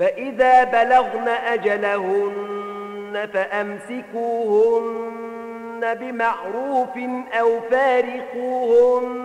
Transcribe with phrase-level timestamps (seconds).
[0.00, 5.00] فإذا بلغن أجلهن فأمسكوهن
[5.94, 6.96] بمعروف
[7.40, 9.20] أو فارقوهن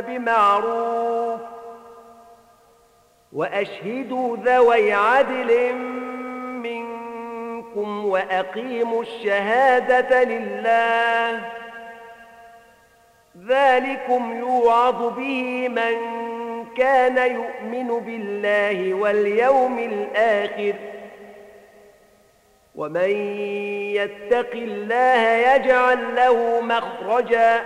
[0.00, 1.40] بمعروف
[3.32, 5.74] وأشهدوا ذوي عدل
[6.62, 11.40] منكم وأقيموا الشهادة لله
[13.48, 16.25] ذلكم يوعظ به من
[16.76, 20.74] كان يؤمن بالله واليوم الآخر
[22.74, 23.10] ومن
[23.96, 25.22] يتق الله
[25.54, 27.62] يجعل له مخرجا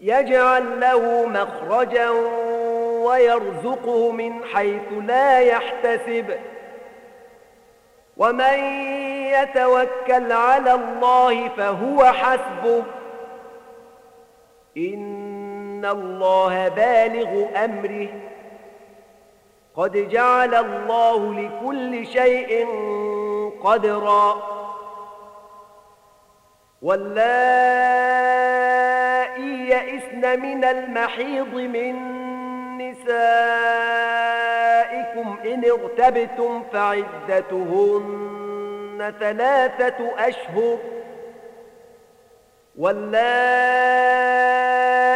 [0.00, 2.10] يجعل له مخرجا
[3.06, 6.36] ويرزقه من حيث لا يحتسب
[8.16, 8.58] ومن
[9.32, 12.84] يتوكل على الله فهو حسبه
[14.76, 15.35] إن
[15.76, 18.08] إن الله بالغ أمره.
[19.76, 22.66] قد جعل الله لكل شيء
[23.64, 24.42] قدرا.
[26.82, 27.30] واللائي
[29.68, 31.96] يئسن من المحيض من
[32.78, 33.26] نسائكم
[35.44, 38.18] إن ارتبتم فعدتهن
[39.20, 40.78] ثلاثة أشهر.
[42.78, 44.75] واللائي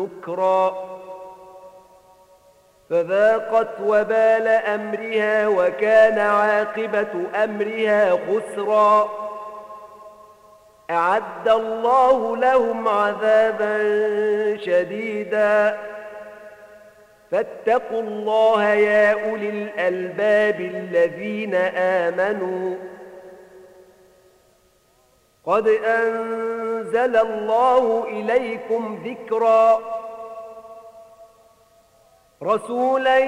[0.00, 0.90] نكرا.
[2.90, 9.10] فذاقت وبال أمرها وكان عاقبة أمرها خسرا.
[10.90, 13.76] أعد الله لهم عذابا
[14.56, 15.78] شديدا.
[17.30, 22.76] فاتقوا الله يا أولي الألباب الذين آمنوا.
[25.46, 25.68] قد
[26.80, 29.80] أنزل الله إليكم ذكرا.
[32.42, 33.18] رسولا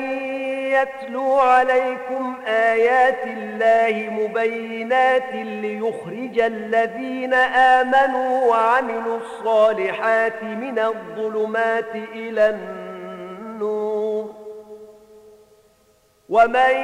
[0.80, 14.34] يتلو عليكم آيات الله مبينات ليخرج الذين آمنوا وعملوا الصالحات من الظلمات إلى النور.
[16.28, 16.74] ومن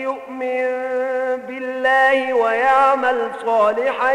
[0.00, 0.64] يؤمن
[1.46, 4.14] بالله ويعمل صالحا